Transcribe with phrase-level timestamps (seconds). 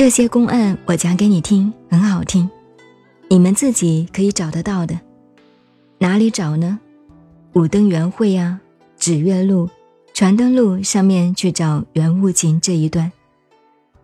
[0.00, 2.48] 这些公案我讲给你听，很好听，
[3.28, 4.98] 你们自己可以找得到的。
[5.98, 6.80] 哪里找呢？
[7.52, 8.62] 五登圆会啊，
[8.96, 9.68] 指月录、
[10.14, 13.12] 传灯录上面去找元物情这一段。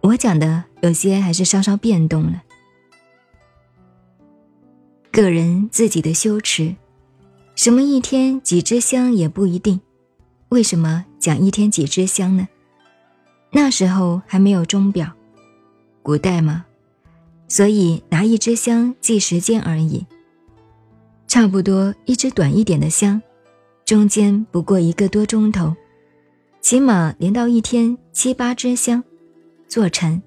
[0.02, 2.42] 我讲的有些还是稍稍变动了。
[5.10, 6.76] 个人自己的修持，
[7.54, 9.80] 什么一天几支香也不一定。
[10.50, 12.46] 为什么讲一天几支香呢？
[13.52, 15.10] 那时候还没有钟表。
[16.06, 16.64] 古代嘛，
[17.48, 20.06] 所以拿一支香计时间而已。
[21.26, 23.20] 差不多一支短一点的香，
[23.84, 25.74] 中间不过一个多钟头，
[26.60, 29.02] 起码连到一天七八支香，
[29.66, 30.22] 坐禅。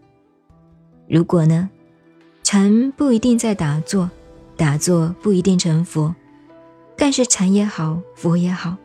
[1.07, 1.69] 如果呢，
[2.43, 4.11] 禅不一定在打坐，
[4.57, 6.13] 打坐不一定成佛，
[6.97, 8.75] 但是禅也好，佛也好，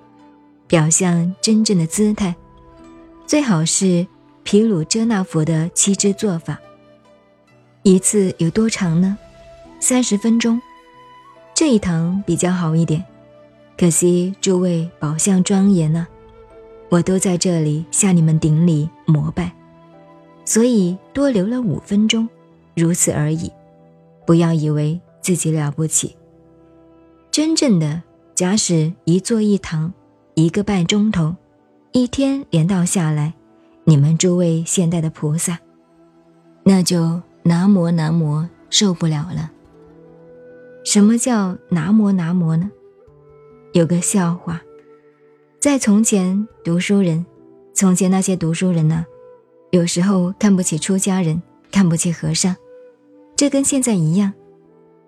[0.68, 2.36] 表象真正的姿态，
[3.26, 4.06] 最好是
[4.44, 6.56] 毗卢遮那佛的七支做法。
[7.86, 9.18] 一次有多长呢？
[9.78, 10.58] 三十分钟，
[11.54, 13.04] 这一堂比较好一点。
[13.76, 16.06] 可惜诸位宝相庄严呢，
[16.88, 19.52] 我都在这里向你们顶礼膜拜，
[20.46, 22.26] 所以多留了五分钟，
[22.74, 23.52] 如此而已。
[24.24, 26.16] 不要以为自己了不起。
[27.30, 28.02] 真正的，
[28.34, 29.92] 假使一坐一堂，
[30.32, 31.36] 一个半钟头，
[31.92, 33.34] 一天连到下来，
[33.84, 35.58] 你们诸位现代的菩萨，
[36.62, 37.20] 那就。
[37.46, 39.52] 拿摩拿摩受不了了。
[40.82, 42.70] 什么叫拿摩拿摩呢？
[43.74, 44.62] 有个笑话，
[45.60, 47.26] 在从前读书人，
[47.74, 49.04] 从前那些读书人呢，
[49.72, 52.56] 有时候看不起出家人，看不起和尚，
[53.36, 54.32] 这跟现在一样。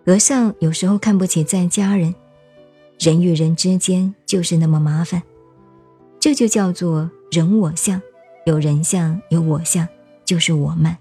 [0.04, 2.14] 和尚有时候看不起在家人，
[2.98, 5.22] 人与人之间就是那么麻烦，
[6.20, 8.00] 这就叫做人我相，
[8.44, 9.88] 有人相，有我相，
[10.24, 10.98] 就是我慢。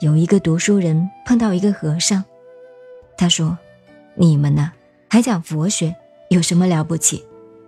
[0.00, 2.22] 有一个读书人碰到一个和尚，
[3.16, 3.56] 他说
[4.14, 4.70] ：“你们呢，
[5.08, 5.96] 还讲佛学，
[6.28, 7.24] 有什么了不起？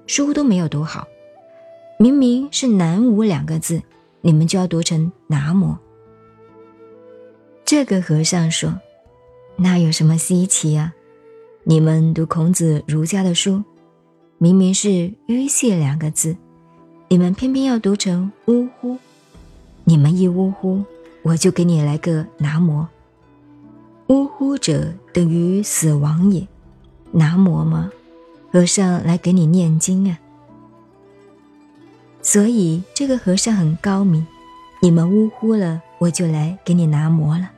[0.06, 1.08] 书都没有读好，
[1.98, 3.82] 明明是南无两个字，
[4.20, 5.74] 你们就要读成南无。”
[7.64, 8.78] 这个和尚说
[9.56, 10.92] ：“那有什么稀奇啊？
[11.64, 13.64] 你们读孔子儒家的书，
[14.36, 16.36] 明明是淤谢两个字，
[17.08, 18.98] 你们偏偏要读成呜呼，
[19.84, 20.84] 你们一呜呼。”
[21.28, 22.88] 我就给你来个拿摩，
[24.06, 26.48] 呜呼者等于死亡也，
[27.12, 27.90] 拿摩吗？
[28.50, 30.18] 和尚来给你念经啊。
[32.22, 34.26] 所以这个和尚很高明，
[34.80, 37.50] 你们呜呼了，我就来给你拿摩了。